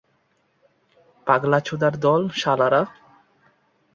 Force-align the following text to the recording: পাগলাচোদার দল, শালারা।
পাগলাচোদার 1.27 1.93
দল, 1.97 2.21
শালারা। 2.35 2.81